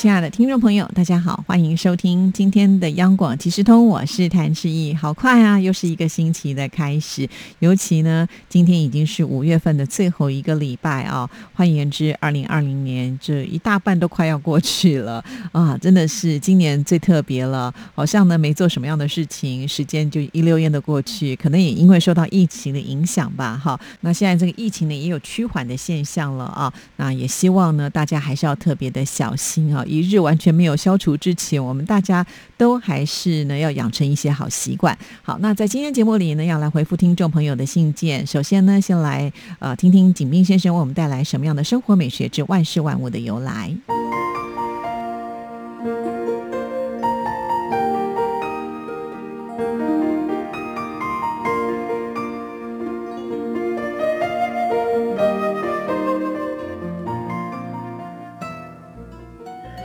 [0.00, 4.94] 亲爱的听众朋友，大家好，欢迎收听今天的央广即时通，我是谭志毅。
[4.94, 7.28] 好快啊，又是一个星期的开始，
[7.58, 11.28] 尤其呢，今天已经是五月份的最后一个礼拜啊。
[11.52, 17.70] 换言之，二零二零年这一大半都快要过去了啊，真的是今年最特别了。
[17.94, 21.36] 好像呢，没做什么样的事情，时间就一溜烟的过去。
[21.36, 23.78] 可能也因为受到疫情的影响吧，哈。
[24.00, 26.72] 那现在这个疫情呢，也有趋缓的现象了啊。
[26.96, 29.84] 那也希望呢，大家还是要特别的小心啊。
[29.90, 32.24] 一日完全没有消除之前，我们大家
[32.56, 34.96] 都还是呢要养成一些好习惯。
[35.22, 38.24] 好，那在今天节目里呢，要来回复听众朋友的信件。
[38.26, 43.74] 首先呢，先来呃听听景斌先生为我们带来什么样的生活美学之万事万物的由来。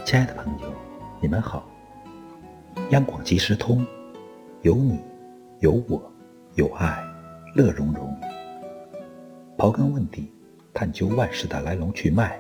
[0.06, 0.72] 亲爱的朋友，
[1.20, 1.68] 你们好。
[2.92, 3.84] 央广即时通，
[4.62, 5.00] 有你，
[5.62, 6.00] 有我，
[6.54, 7.04] 有爱，
[7.56, 8.16] 乐融融。
[9.58, 10.32] 刨根问底，
[10.76, 12.40] 探究万事的来龙去脉，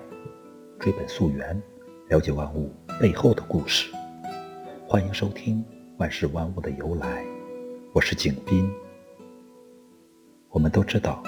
[0.80, 1.60] 追本溯源，
[2.08, 2.72] 了解万物
[3.02, 3.92] 背后的故事。
[4.88, 5.58] 欢迎收听
[5.98, 7.24] 《万事万物的由来》，
[7.94, 8.72] 我是景斌。
[10.50, 11.24] 我们都知道，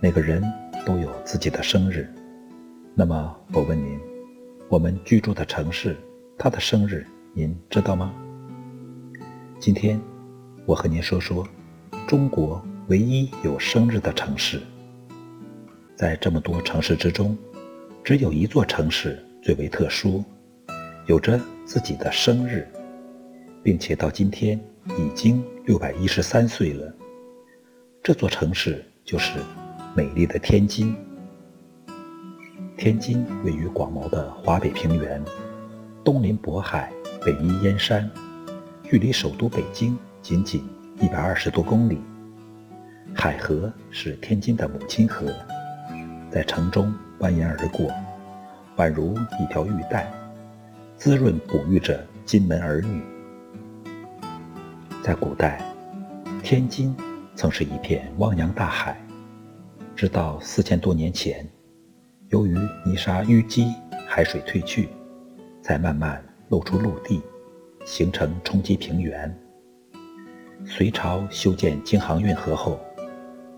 [0.00, 0.40] 每个人
[0.86, 2.08] 都有自己的生日。
[2.94, 4.13] 那么，我问您。
[4.70, 5.94] 我们居住的城市，
[6.38, 8.14] 它的生日您知道吗？
[9.60, 10.00] 今天
[10.64, 11.46] 我和您说说
[12.06, 14.60] 中国唯一有生日的城市。
[15.94, 17.36] 在这么多城市之中，
[18.02, 20.24] 只有一座城市最为特殊，
[21.06, 22.66] 有着自己的生日，
[23.62, 24.58] 并且到今天
[24.98, 26.92] 已经六百一十三岁了。
[28.02, 29.38] 这座城市就是
[29.94, 30.96] 美丽的天津。
[32.76, 35.22] 天津位于广袤的华北平原，
[36.02, 36.92] 东临渤海，
[37.24, 38.10] 北依燕山，
[38.82, 40.68] 距离首都北京仅仅
[41.00, 42.00] 一百二十多公里。
[43.14, 45.32] 海河是天津的母亲河，
[46.30, 47.88] 在城中蜿蜒而过，
[48.76, 50.12] 宛如一条玉带，
[50.96, 53.00] 滋润哺育着金门儿女。
[55.00, 55.64] 在古代，
[56.42, 56.94] 天津
[57.36, 59.00] 曾是一片汪洋大海，
[59.94, 61.48] 直到四千多年前。
[62.34, 63.72] 由于泥沙淤积，
[64.08, 64.88] 海水退去，
[65.62, 67.22] 才慢慢露出陆地，
[67.84, 69.32] 形成冲积平原。
[70.66, 72.80] 隋朝修建京杭运河后，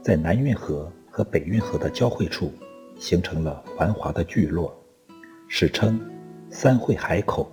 [0.02, 2.52] 在南运河和北运河的交汇处，
[2.98, 4.78] 形成了繁华的聚落，
[5.48, 5.98] 史称
[6.52, 7.50] “三汇海口”。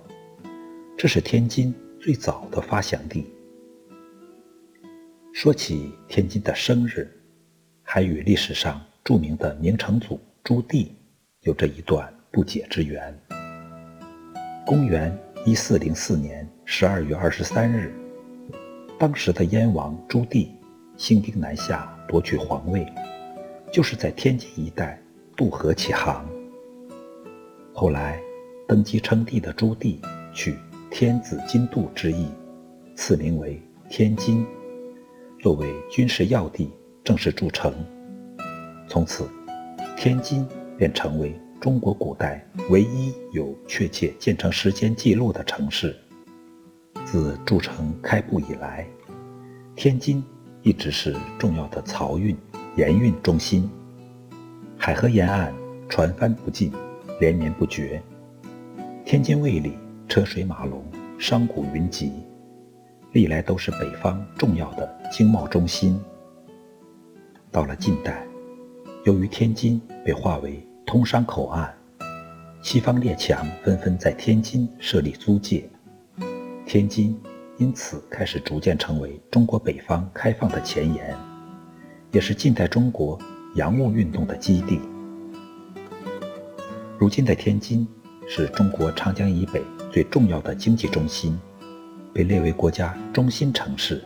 [0.94, 3.32] 这是天津最早的发祥地。
[5.32, 7.10] 说起天津的生日，
[7.82, 10.90] 还与历史上著名的明成祖朱棣。
[11.44, 13.14] 有着一段不解之缘。
[14.66, 17.94] 公元一四零四年十二月二十三日，
[18.98, 20.48] 当时的燕王朱棣
[20.96, 22.86] 兴兵南下夺取皇位，
[23.70, 24.98] 就是在天津一带
[25.36, 26.26] 渡河起航。
[27.74, 28.18] 后来
[28.66, 29.98] 登基称帝的朱棣
[30.32, 30.56] 取
[30.90, 32.26] “天子津渡”之意，
[32.96, 33.60] 赐名为
[33.90, 34.46] 天津，
[35.40, 36.70] 作为军事要地，
[37.04, 37.70] 正式筑城。
[38.88, 39.28] 从此，
[39.94, 40.48] 天津。
[40.76, 45.94] 便成为中国古代唯一有确切建成时间记录的城市。
[47.04, 48.86] 自筑城开埠以来，
[49.76, 50.24] 天津
[50.62, 52.36] 一直是重要的漕运、
[52.76, 53.70] 盐运中心。
[54.76, 55.54] 海河沿岸
[55.88, 56.72] 船帆不尽，
[57.20, 58.02] 连绵不绝。
[59.04, 60.82] 天津卫里车水马龙，
[61.18, 62.12] 商贾云集，
[63.12, 65.98] 历来都是北方重要的经贸中心。
[67.50, 68.26] 到了近代，
[69.04, 71.70] 由于天津被划为通商口岸，
[72.62, 75.68] 西方列强纷纷在天津设立租界，
[76.64, 77.14] 天津
[77.58, 81.14] 因此开始逐渐成为中国北方开放的前沿，
[82.12, 83.18] 也是近代中国
[83.56, 84.80] 洋务运动的基地。
[86.96, 87.86] 如今的天津
[88.26, 89.62] 是中国长江以北
[89.92, 91.38] 最重要的经济中心，
[92.14, 94.02] 被列为国家中心城市。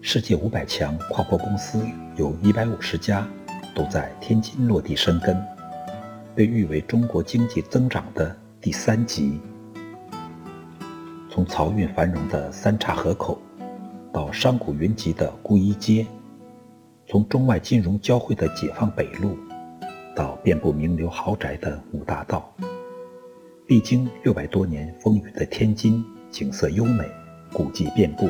[0.00, 1.80] 世界五百强跨国公司
[2.16, 3.24] 有一百五十家。
[3.74, 5.36] 都在天津落地生根，
[6.34, 9.40] 被誉为中国经济增长的第三极。
[11.30, 13.40] 从漕运繁荣的三岔河口，
[14.12, 16.06] 到商贾云集的顾一街，
[17.06, 19.36] 从中外金融交汇的解放北路，
[20.14, 22.54] 到遍布名流豪宅的五大道，
[23.68, 27.10] 历经六百多年风雨的天津，景色优美，
[27.50, 28.28] 古迹遍布，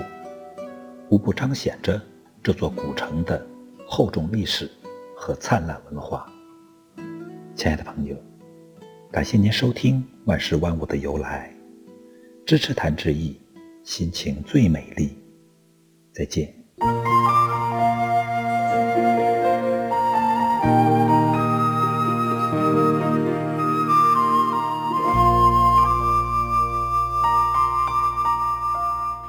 [1.08, 2.00] 无不彰显着
[2.40, 3.44] 这座古城的
[3.84, 4.70] 厚重历史
[5.24, 6.26] 和灿烂文化。
[7.54, 8.16] 亲爱的朋友，
[9.08, 11.54] 感谢您收听万事万物的由来，
[12.44, 13.40] 支持谭志毅，
[13.84, 15.16] 心情最美丽。
[16.12, 16.52] 再见。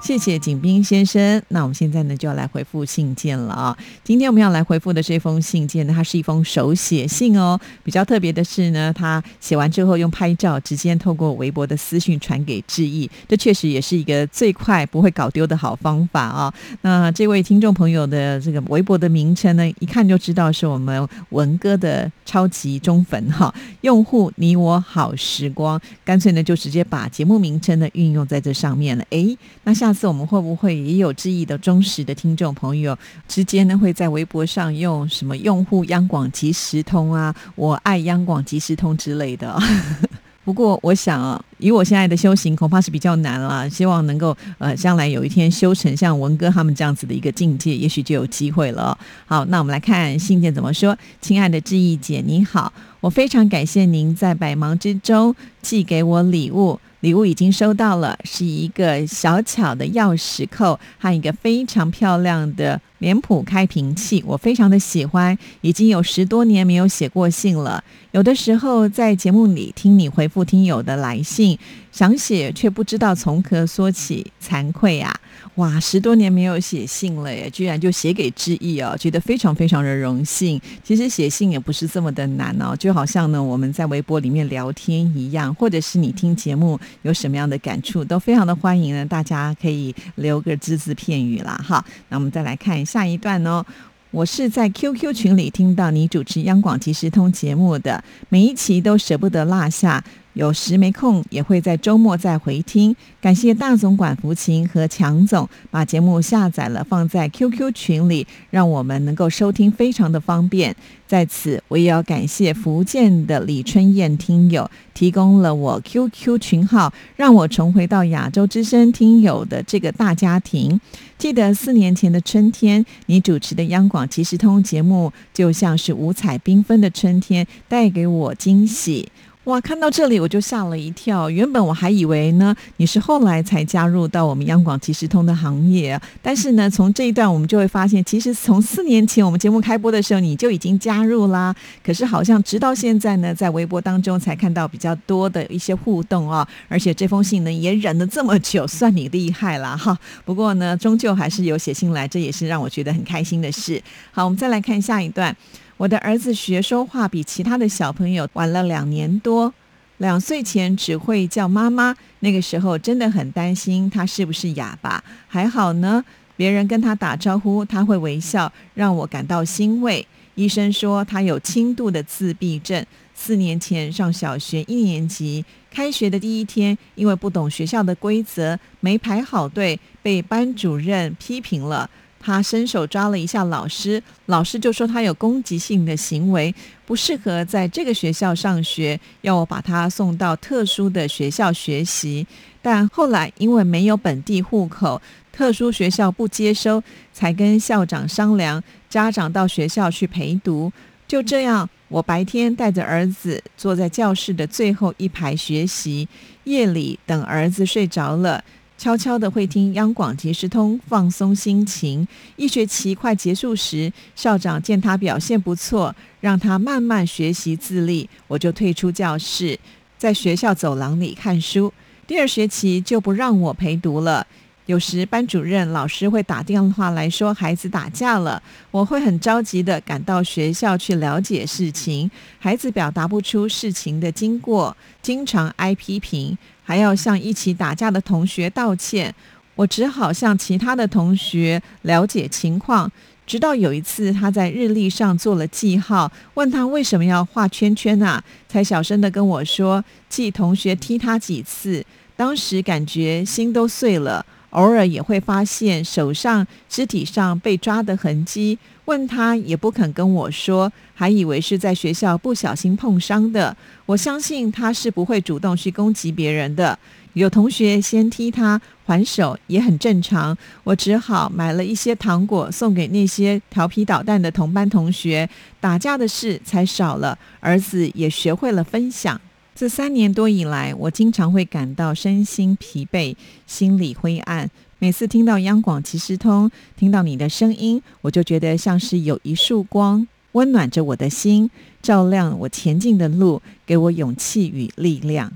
[0.04, 1.42] 谢谢景斌先生。
[1.48, 3.78] 那我们现在呢就要来回复信件了啊。
[4.04, 7.58] 今天我们要来回复的这封信件呢，它是一封手写信哦。
[7.86, 16.54] 比较特别的是呢，他写完之后用拍照直接透过微博的私讯传给志毅，这确实也是一个最快不会搞丢的好方法啊。
[16.82, 23.56] 那这位听众朋友的这个微博的名称呢，一看就知道是我们文哥的超级忠粉哈。
[23.80, 29.06] 用户你我好时光，干脆呢就直接把节目名称呢运用在这上面了。
[29.12, 29.93] 诶，那下。
[29.94, 32.98] 次我们会不会也有志毅的忠实的听众朋友
[33.28, 33.78] 之间呢？
[33.78, 39.58] 会在微博上用什么用户央广即时通啊，我爱央广即时通之类的。
[40.46, 43.70] 不过我想啊，以我现在的修行，恐怕是比较难了。
[43.70, 48.98] 希望能够呃，将来有一天修成像文哥他们这样子的一个境界，也许就有机会了。
[49.26, 50.98] 好，那我们来看信件怎么说。
[51.22, 56.78] 亲爱的志毅姐，你好，我非常感谢您在百忙之中寄给我礼物。
[57.04, 65.38] 礼物已经收到了，是一个小巧的钥匙扣还有一个非常漂亮的脸谱开瓶器，我非常的喜欢。
[65.60, 71.60] 已经有十多年没有写过信了，有的时候在节目里听你回复听友的来信，
[71.92, 75.14] 想写却不知道从何说起，惭愧啊！
[75.56, 80.60] 哇，十多年没有写信了耶，居然就写给志毅哦，觉得非常非常的荣幸。
[80.82, 91.62] 其实写信也不是这么的难哦，就好像呢我们在微博里面聊天一样，或者是你听节目有什么样的感触，都非常的欢迎呢，大家可以留个只字片语啦。
[91.68, 91.84] 哈。
[92.08, 93.66] 那我们再来看一下下一段呢，
[94.12, 100.04] 我是在 QQ 群里听到你主持央广即时通节目的，每一期都舍不得落下。
[100.34, 102.96] 有时没空，也会在周末再回听。
[103.22, 110.76] 感谢大总管福琴和强总把节目下载了，放在 QQ 群里，让我们能够收听，非常的方便。
[111.08, 120.82] 在此，我也要感谢福建的李春燕听友提供了我 QQ 群号，让我重回到亚洲之声听友的这个大家庭。
[121.20, 129.08] 记得四年前的春天，你主持的央广即时通节目，就像是五彩缤纷的春天，带给我惊喜。
[129.46, 131.30] 哇，看到这里我就吓了一跳。
[131.30, 136.00] 原本我还以为呢，你是后来才加入到我们央广即时通的行业。
[136.22, 141.54] 但是呢，从这一段我们就会发现，其实从四年前我们节目开播的时候，你就已经加入啦。
[141.84, 146.48] 可是好像直到现在呢，在微博当中才看到比较多的一些互动啊。
[146.70, 149.98] 而且这封信呢，也忍了这么久，算你厉害了哈。
[150.24, 153.82] 不过呢，终究还是有写信来，这也是让我觉得很开心的事。
[154.12, 155.36] 好，我们再来看下一段。
[155.84, 159.54] 我的儿子学说话比其他的小朋友晚了两年多，
[159.98, 161.94] 两岁前只会叫妈妈。
[162.22, 166.02] 那个时候真的很担心他是不是哑巴，还好呢，
[166.38, 170.08] 别人跟他打招呼他会微笑，让我感到欣慰。
[170.36, 172.86] 医生说他有轻度的自闭症。
[173.14, 181.90] 四年前上小学一年级，开学的第一天，因为不懂学校的规则，没排好队，被班主任批评了。
[182.24, 192.26] 他伸手抓了一下老师，老师就说他有攻击性的行为，不适合在这个学校上学，要我把他送到特殊的学校学习。
[192.62, 195.02] 但后来因为没有本地户口，
[195.34, 200.72] 特殊学校不接收，才跟校长商量，家长到学校去陪读。
[201.06, 206.08] 就这样，我白天带着儿子坐在教室的最后一排学习，
[206.46, 208.42] 夜里等儿子睡着了。
[208.78, 212.06] 悄悄的会听央广即时通，放松心情。
[212.36, 219.58] 一学期快结束时，校长见他表现不错，让他慢慢学习自立，我就退出教室，
[219.98, 221.72] 在学校走廊里看书。
[222.06, 224.28] 第二学期就不让我陪读了。
[224.66, 232.10] 有时班主任老师会打电话来说孩子打架了，我会很着急的赶到学校去了解事情。
[232.40, 236.38] 孩子表达不出事情的经过，经常挨批评。
[236.64, 239.14] 还要向一起打架的同学道歉，
[239.56, 242.92] 我只好向其他的同学了解情况。
[243.26, 251.86] 直到有一次，他在日历上做了记号，问他为什么要画圈圈啊，才小声的跟我说，记同学踢他几次。
[252.16, 254.26] 当时感觉心都碎了。
[254.54, 263.56] 偶尔也会发现手上、肢体上被抓的痕迹，问他也不肯跟我说，还以为是在学校不小心碰伤的。
[263.86, 266.78] 我相信他是不会主动去攻击别人的。
[267.14, 275.30] 有同学先踢他还手也很正常，我只好买了一些糖果送给那些调皮捣蛋的同班同学，
[275.60, 277.18] 打架的事才少了。
[277.40, 279.20] 儿子也学会了分享。
[279.64, 283.16] 这三年多以来，我经常会感到身心疲惫，
[283.48, 284.52] 心里灰暗。
[284.78, 291.50] 每次听到央广即时通，听到你的声音，我就觉得像是有一束光温暖着我的心，
[291.82, 295.32] 照亮我前进的路，给我勇气与力量。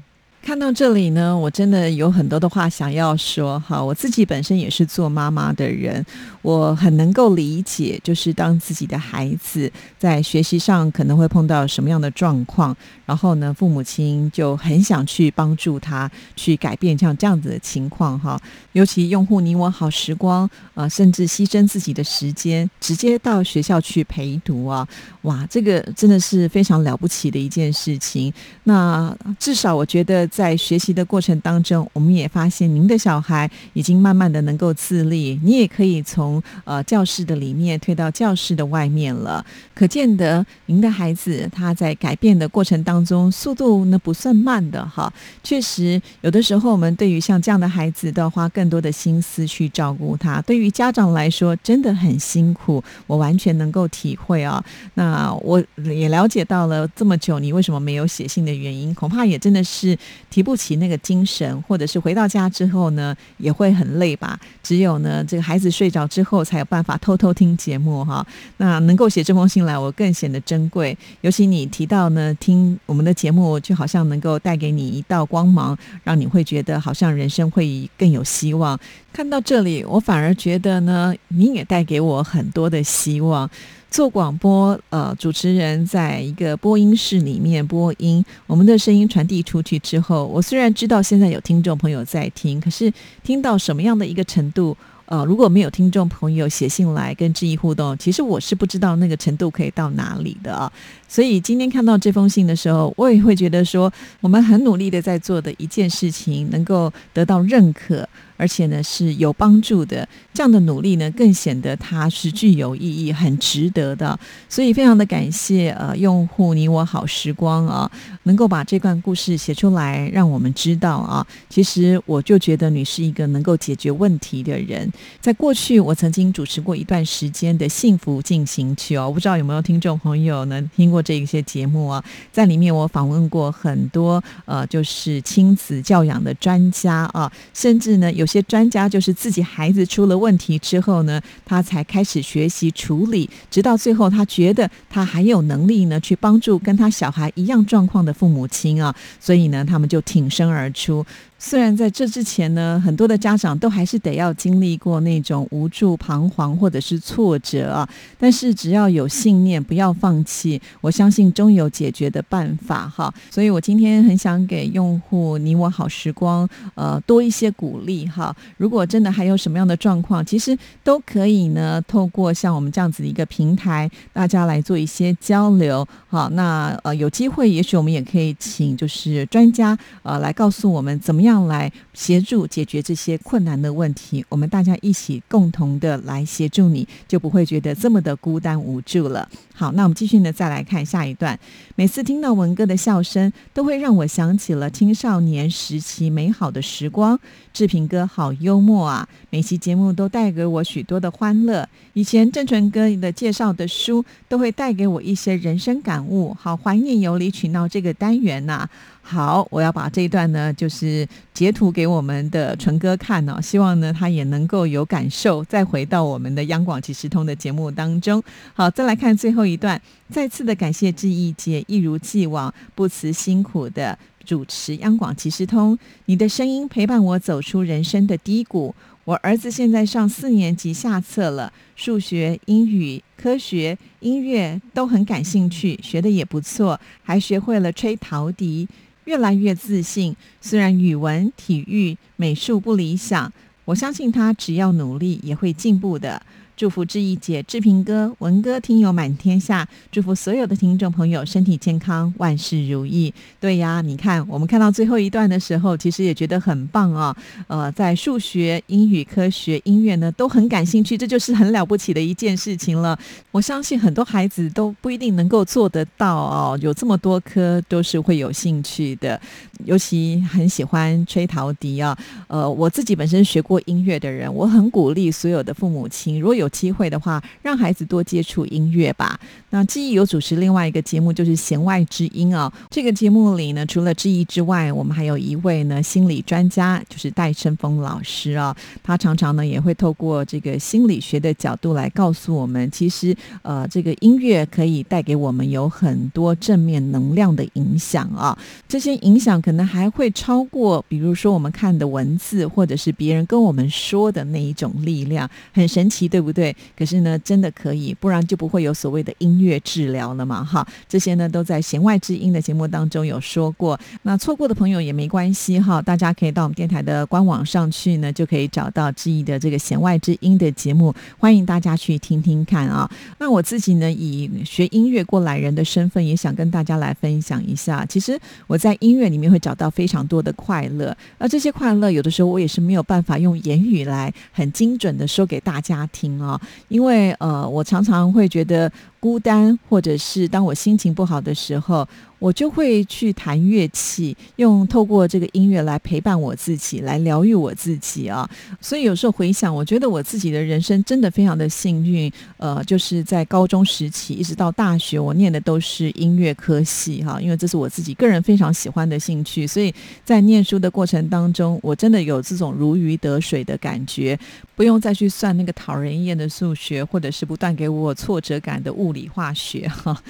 [0.47, 3.83] 看到这里呢，我真的有很多的话想要说哈。
[3.83, 6.05] 我自己本身也是做妈妈的人，
[6.41, 12.73] 我很能够理解，就是当自己的孩子在学习上可能会碰到什么样的状况，
[13.05, 18.41] 然后呢，父母亲就很想去帮助他去改变像这样子的情况哈。
[18.71, 24.87] 尤其用户你我好时光啊，甚至牺牲自己的时间，直接到学校去陪读啊，
[25.23, 28.33] 哇，这个真的是非常了不起的一件事情。
[28.63, 30.25] 那至少我觉得。
[30.37, 39.43] 在学习的过程当中，我们也发现您的小孩已经慢慢的能够自立，你也可以从呃教室的里面推到教室的外面了。
[39.73, 45.11] 可见得您的孩子他在改变的过程当中，速度呢不算慢的哈。
[45.43, 50.39] 确实，有的时候我们对于像这样的孩子，都要花更多的心思去照顾他。
[50.43, 54.63] 对于家长来说，真的很辛苦，我完全能够体会啊。
[54.93, 59.97] 那我也了解到了这么久，你为什么没有写信的原因，恐怕也真的是。
[60.29, 64.39] 提不起那个精神，或者是回到家之后呢，也会很累吧。
[64.61, 68.25] 只有呢，这个孩子睡着之后，才有办法偷偷听节目哈。
[68.57, 70.97] 那能够写这封信来，我更显得珍贵。
[71.21, 78.77] 尤其你提到呢，听我们的节目，就好像能够带给你一道光芒，让你会觉得好像人生会更有希望。
[79.13, 83.49] 看到这里，我反而觉得呢，你也带给我很多的希望。
[83.89, 92.91] 做广播，呃，主持人在一个播音室里面播音，我们的声音传递出去之后，我虽然知道现在有听众朋友在听，可是
[93.23, 94.75] 听到什么样的一个程度？
[95.05, 100.69] 呃，如果没有听众朋友写信来跟志毅互动，其实我是不知道那个程度可以到哪里的啊。
[101.07, 103.89] 所以今天看到这封信的时候，我也会觉得说，
[104.19, 108.07] 我们很努力的在做的一件事情，能够得到认可。
[108.37, 114.17] 而且呢是有帮助的，这样的努力呢更显得它是具有意义、很值得的。
[114.47, 117.91] 所以非常的感谢呃用户你我好时光啊，
[118.27, 121.25] 能够把这段故事写出来，让我们知道啊。
[121.49, 124.87] 其实我就觉得你是一个能够解决问题的人。
[125.19, 132.03] 在过去我曾经主持过一段时间的幸福进行曲哦，我不知道有没有听众朋友呢听过这一些节目啊？
[132.31, 138.27] 在里面我访问过很多呃就是亲子教养的专家啊，甚至呢有。
[138.27, 151.05] 有些专家就是自己孩子出了问题之后呢，他才开始学习处理，直到最后他觉得他还有能力呢，去帮助跟他小孩一样状况的父母亲啊，所以呢，他们就挺身而出。
[151.39, 163.13] 虽然在这之前呢，很多的家长都还是得要经历过那种无助、彷徨或者是挫折啊，但是只要有信念，不要放弃，我相信终有解决的办法哈。
[163.29, 168.35] 所以我今天很想给用户你我好时光呃多一些鼓励哈。
[168.57, 175.87] 如果真的还有什么样的状况，其实都可以呢，透过像我们这样子的一个平台，大家来做一些交流。
[176.07, 181.26] 好，那呃有机会，也许我们也可以请就是专家呃来告诉我们怎么样。
[181.27, 189.27] 这样来协助解决这些困难的问题，我们大家一起共同的来协助你，就不会觉得这么的孤单无助了。
[189.53, 191.37] 好，那我们继续呢，再来看下一段。
[191.75, 197.19] 每次听到文哥的笑声，都会让我想起了青少年时期美好的时光。
[197.51, 201.67] 志平哥好幽默啊，每期节目都带给我许多的欢乐。
[201.91, 206.33] 以前郑纯哥的介绍的书，都会带给我一些人生感悟。
[206.39, 208.69] 好怀念有理取闹这个单元呐。
[209.09, 218.21] 好，我要把这一段呢，就是截图给我们的纯哥看呢，希望呢他也能够有感受，再回到我们的央广即时通的节目当中。
[218.53, 228.75] 好，再来看最后一段，再次的感谢志毅姐一如既往不辞辛苦的主持央广即时通，你的声音陪伴我走出人生的低谷。
[229.05, 238.67] 我儿子现在上四年级下册了，数学、英语、科学、音乐都很感兴趣，学的也不错，还学会了吹陶笛。
[239.07, 243.31] 越来越自信，虽然语文、体育、美术不理想，
[243.63, 246.21] 我相信他只要努力也会进步的。
[246.57, 253.13] 祝福志毅姐、志平哥、文哥听友满天下，祝福所有的听众朋友身体健康，万事如意。
[253.39, 257.15] 对呀，你看我们看到最后一段的时候，其实也觉得很棒啊。
[257.45, 262.97] 呃，在数学、英语、科学、音乐呢都很感兴趣，这就是很了不起的一件事情了。
[263.29, 269.21] 我相信很多孩子都不一定能够做得到哦，有这么多科都是会有兴趣的，
[269.65, 271.95] 尤其很喜欢吹陶笛啊。
[272.27, 279.19] 呃，我自己本身学过音乐的人，我很鼓励所有的父母亲，如果有机会的话，让孩子多接触音乐吧。
[279.49, 282.51] 那记忆有主持另外一个节目，就是弦外之音啊。
[282.69, 288.55] 这个节目里呢，除了记忆之外，我们还有一位呢心理专家，就是戴胜峰老师啊。
[288.83, 298.37] 他常常呢也会透过这个心理学的角度来告诉我们，其实呃这个音乐可以带给我们有很多正面能量的影响啊。
[298.67, 306.36] 这些影响可能还会超过，比如说我们看的文字，或者是别人跟我们说的那一种力量，很神奇，对不？
[306.37, 309.37] 对可是呢，真的可以，不然就不会有所谓的音。
[309.37, 310.43] 乐治疗了嘛？
[310.43, 313.79] 哈，这些呢都在弦外之音的节目当中有说过。
[314.01, 322.89] 那错过的朋友也没关系哈，大家可以到我们电台的官网上去呢，就可以找到志毅的这个弦外之音的节目，欢迎大家去听听看啊。
[323.19, 327.85] 那我自己呢，以学音乐过来人的身份，也想跟大家来分享一下。
[327.85, 338.71] 其实我在音乐里面会找到非常多的快乐，而这些快乐有的时候我也是没有办法用言语来很精准的说给大家听啊，啊因为呃，我常常会觉得。
[338.99, 341.87] 孤单，或者是当我心情不好的时候。
[342.19, 348.27] 我就会去弹乐器，用透过这个音乐来陪伴我自己，来疗愈我自己啊。
[348.59, 352.11] 所以有时候回想，我觉得我自己的人生真的非常的幸运。
[352.37, 359.45] 呃，就是在高中时期一直到大学，我念的都是音乐科系哈，因为这是我自己个人非常喜欢的兴趣。
[359.45, 359.71] 所以
[360.03, 364.17] 在念书的过程当中，我真的有这种如鱼得水的感觉，
[364.55, 370.01] 不用再去算那个讨人厌的数学，或者是不断给我挫折感的物物理化学 哈。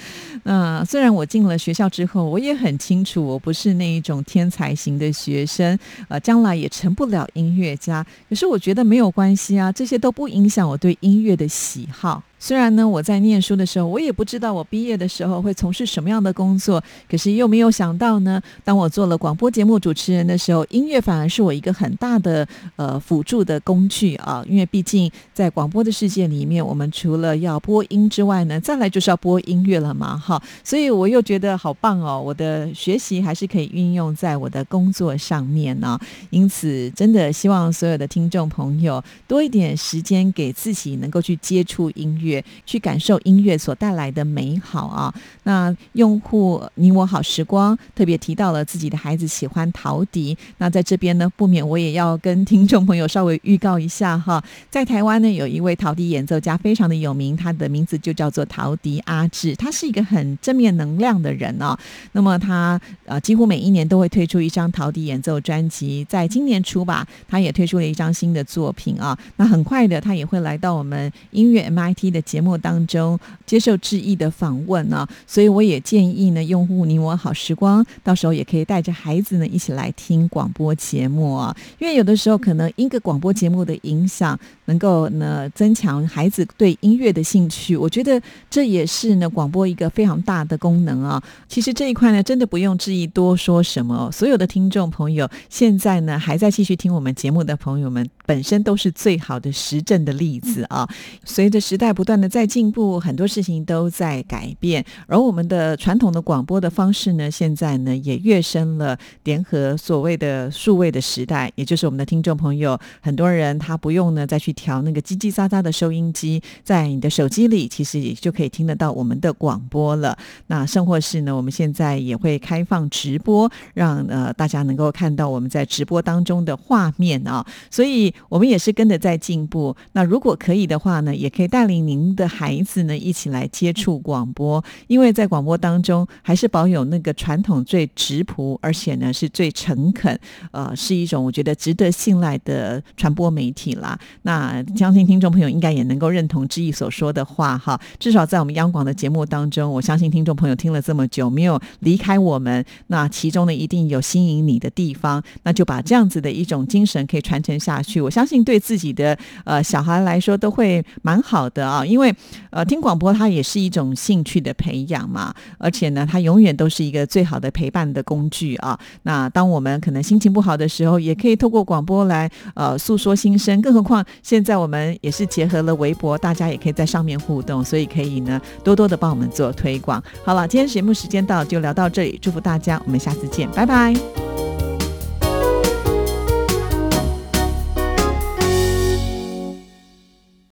[0.44, 1.88] 那虽然我进了学校。
[1.88, 8.06] 之后，我也很清楚，我不是那一种天才型的学生，呃，将来也成不了音乐家。
[8.28, 12.22] 可是我觉得没有关系啊，这些都不影响我对音乐的喜好。
[12.38, 22.46] 虽然呢，我在念书的时候，我也不知道我毕业的时候会从事什么样的工作，可是又没有想到呢，当我做了广播节目主持人的时候，音乐反而是我一个很大的
[22.76, 24.44] 呃辅助的工具啊。
[24.48, 30.40] 因为毕竟在广播的世界里面，我们除了要播音之外呢，再来就是要播音乐了嘛，哈。
[30.62, 35.98] 所以我又觉得好棒哦，我的学习还是可以运用在我的工作上面呢。
[36.30, 42.27] 因此，真的希望所有的听众朋友多一点时间给自己，能够去接触音乐。
[42.66, 45.14] 去感受音乐所带来的美好啊！
[45.44, 61.76] 那用户你我好时光特别提到了自己的孩子喜欢陶笛，那在这边呢，不免我也要跟听众朋友稍微预告一下哈，在台湾呢有一位陶笛演奏家非常的有名，他的名字就叫做陶笛阿志，他是一个很正面能量的人哦。
[62.12, 69.18] 那么他呃几乎每一年都会推出一张陶笛演奏专辑，在今年初吧，他也推出了一张新的作品啊。
[69.36, 72.17] 那很快的，他也会来到我们音乐 MIT 的。
[72.22, 84.38] 节目当中接受致意的访问呢，所以我也建议呢，用户你我好时光，到时候也可以带着孩子呢一起来听广播节目啊，因为有的时候可能一个广播节目的影响。
[84.68, 91.20] 能够呢增强孩子对音乐的兴趣，我觉得这也是呢广播一个非常大的功能啊。
[91.48, 94.10] 其实这一块呢，真的不用质疑多说什么。
[94.12, 100.86] 所有的听众朋友，现在呢还在继续听我们节目的朋友们，本身都是最好的实证的例子啊。
[101.24, 114.54] 随着时代不断的在进步，很多事情都在改变，而我们的传统的广播的方式呢，现在呢也跃升了联合所谓的数位的时代，也就是我们的听众朋友，很多人他不用呢再去。
[114.58, 120.18] 调那个叽叽喳喳的收音机，在你的手机里，其实也就可以听得到我们的广播了。
[120.48, 127.46] 那甚或是呢，我们现在也会开放直播，让呃大家能够看到我们在直播当中的画面啊。
[127.70, 129.76] 所以，我们也是跟着在进步。
[129.92, 140.18] 那如果可以的话呢，也可以带领您的孩子呢一起来接触广播，因为在广播当中还是保有那个传统最直朴，而且呢是最诚恳，
[140.50, 143.98] 呃，是一种我觉得值得信赖的传播媒体啦。
[144.22, 147.78] 那啊，相信听众朋友应该也能够认同志毅所说的话哈。
[147.98, 158.00] 至少在我们央广的节目当中，我相信听众朋友听了这么久没有离开我们，那其中呢一定有吸引你的地方，那就把这样子的一种精神可以传承下去。
[158.00, 162.14] 我相信对自己的呃小孩来说都会蛮好的啊，因为
[162.50, 168.78] 呃听广播它也是一种兴趣的培养嘛，而且呢它永远都是一个最好的陪伴的工具啊。
[169.02, 180.00] 那当我们可能心情不好的时候，也可以透过广播来呃诉说心声，更何况现现在我们也是结合了微博，大家也可以在上面互动，所以可以呢多多的帮我们做推广。
[180.24, 183.92] 好了，今天节目时间到，就聊到这里，祝福大家，我们下次见，拜拜。